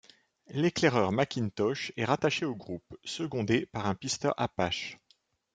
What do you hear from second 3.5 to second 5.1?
par un pisteur apache.